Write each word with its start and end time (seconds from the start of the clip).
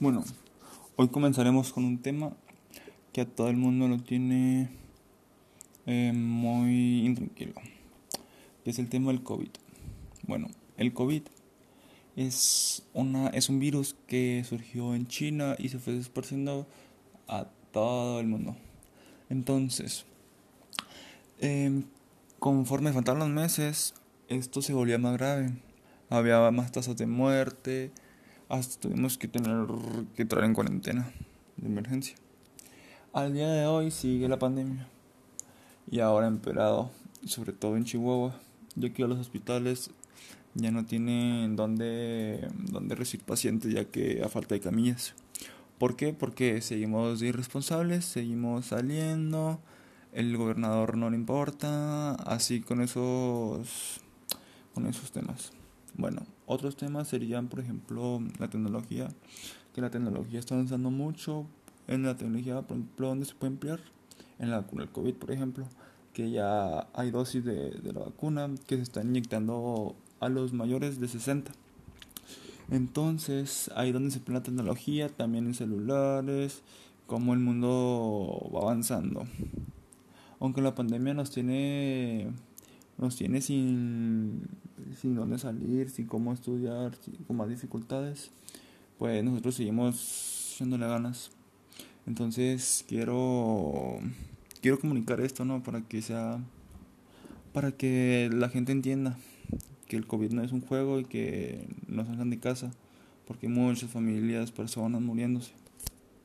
Bueno, 0.00 0.24
hoy 0.96 1.06
comenzaremos 1.08 1.72
con 1.72 1.84
un 1.84 1.98
tema 1.98 2.32
que 3.12 3.20
a 3.20 3.26
todo 3.26 3.48
el 3.48 3.56
mundo 3.56 3.86
lo 3.86 3.98
tiene 3.98 4.68
eh, 5.86 6.12
muy 6.12 7.06
intranquilo, 7.06 7.54
que 8.64 8.70
es 8.70 8.80
el 8.80 8.88
tema 8.88 9.12
del 9.12 9.22
COVID. 9.22 9.50
Bueno, 10.26 10.48
el 10.78 10.92
COVID 10.92 11.22
es, 12.16 12.82
una, 12.92 13.28
es 13.28 13.48
un 13.48 13.60
virus 13.60 13.94
que 14.08 14.44
surgió 14.46 14.96
en 14.96 15.06
China 15.06 15.54
y 15.58 15.68
se 15.68 15.78
fue 15.78 15.96
esparciendo 15.96 16.66
a 17.28 17.46
todo 17.70 18.18
el 18.18 18.26
mundo. 18.26 18.56
Entonces, 19.30 20.06
em, 21.38 21.84
conforme 22.40 22.92
faltaban 22.92 23.20
los 23.20 23.28
meses, 23.28 23.94
esto 24.26 24.60
se 24.60 24.72
volvía 24.72 24.98
más 24.98 25.16
grave. 25.16 25.52
Había 26.10 26.50
más 26.50 26.72
tasas 26.72 26.96
de 26.96 27.06
muerte, 27.06 27.92
hasta 28.48 28.80
tuvimos 28.80 29.18
que 29.18 29.28
tener 29.28 29.66
que 30.14 30.22
entrar 30.22 30.44
en 30.44 30.54
cuarentena 30.54 31.10
de 31.56 31.66
emergencia. 31.66 32.16
Al 33.12 33.32
día 33.32 33.48
de 33.48 33.66
hoy 33.66 33.90
sigue 33.90 34.28
la 34.28 34.38
pandemia 34.38 34.88
y 35.90 36.00
ahora 36.00 36.26
empeorado, 36.26 36.90
sobre 37.26 37.52
todo 37.52 37.76
en 37.76 37.84
Chihuahua, 37.84 38.40
ya 38.74 38.92
que 38.92 39.06
los 39.06 39.18
hospitales 39.18 39.90
ya 40.54 40.70
no 40.70 40.84
tienen 40.84 41.56
dónde, 41.56 42.48
dónde 42.70 42.94
recibir 42.94 43.26
pacientes 43.26 43.72
ya 43.72 43.84
que 43.84 44.22
a 44.24 44.28
falta 44.28 44.54
de 44.54 44.60
camillas. 44.60 45.14
¿Por 45.78 45.96
qué? 45.96 46.12
Porque 46.12 46.60
seguimos 46.60 47.22
irresponsables, 47.22 48.04
seguimos 48.04 48.66
saliendo, 48.66 49.60
el 50.12 50.36
gobernador 50.36 50.96
no 50.96 51.10
le 51.10 51.16
importa, 51.16 52.14
así 52.14 52.60
con 52.60 52.80
esos 52.80 54.00
con 54.72 54.86
esos 54.86 55.12
temas. 55.12 55.52
Bueno, 55.96 56.26
otros 56.46 56.76
temas 56.76 57.08
serían, 57.08 57.48
por 57.48 57.60
ejemplo, 57.60 58.20
la 58.38 58.48
tecnología, 58.48 59.08
que 59.74 59.80
la 59.80 59.90
tecnología 59.90 60.38
está 60.38 60.54
avanzando 60.54 60.90
mucho. 60.90 61.46
En 61.86 62.02
la 62.02 62.16
tecnología, 62.16 62.62
por 62.62 62.76
ejemplo, 62.76 63.08
¿dónde 63.08 63.26
se 63.26 63.34
puede 63.34 63.52
emplear? 63.52 63.80
En 64.38 64.50
la 64.50 64.58
vacuna 64.58 64.82
del 64.82 64.92
COVID, 64.92 65.14
por 65.14 65.30
ejemplo, 65.30 65.66
que 66.12 66.30
ya 66.30 66.88
hay 66.94 67.10
dosis 67.10 67.44
de, 67.44 67.70
de 67.70 67.92
la 67.92 68.00
vacuna 68.00 68.50
que 68.66 68.76
se 68.76 68.82
están 68.82 69.08
inyectando 69.08 69.94
a 70.20 70.28
los 70.28 70.52
mayores 70.52 71.00
de 71.00 71.08
60. 71.08 71.52
Entonces, 72.70 73.70
ahí 73.74 73.92
donde 73.92 74.10
se 74.10 74.18
emplea 74.18 74.38
la 74.38 74.42
tecnología, 74.42 75.08
también 75.08 75.46
en 75.46 75.54
celulares, 75.54 76.62
como 77.06 77.34
el 77.34 77.40
mundo 77.40 78.50
va 78.54 78.60
avanzando. 78.60 79.24
Aunque 80.40 80.62
la 80.62 80.74
pandemia 80.74 81.14
nos 81.14 81.30
tiene 81.30 82.32
nos 82.98 83.16
tiene 83.16 83.40
sin, 83.40 84.42
sin 85.00 85.14
dónde 85.14 85.38
salir, 85.38 85.90
sin 85.90 86.06
cómo 86.06 86.32
estudiar, 86.32 86.92
con 87.26 87.36
más 87.36 87.48
dificultades, 87.48 88.30
pues 88.98 89.22
nosotros 89.24 89.54
seguimos 89.56 90.52
haciéndole 90.54 90.86
ganas. 90.86 91.30
Entonces 92.06 92.84
quiero 92.86 93.98
quiero 94.60 94.78
comunicar 94.78 95.20
esto, 95.20 95.44
¿no? 95.44 95.62
Para 95.62 95.82
que 95.82 96.02
sea 96.02 96.40
para 97.52 97.72
que 97.72 98.30
la 98.32 98.48
gente 98.48 98.72
entienda 98.72 99.16
que 99.86 99.96
el 99.96 100.06
COVID 100.06 100.32
no 100.32 100.42
es 100.42 100.52
un 100.52 100.60
juego 100.60 101.00
y 101.00 101.04
que 101.04 101.68
no 101.86 102.04
salgan 102.04 102.30
de 102.30 102.40
casa, 102.40 102.72
porque 103.26 103.46
hay 103.46 103.52
muchas 103.52 103.90
familias, 103.90 104.50
personas 104.50 105.00
muriéndose. 105.00 105.52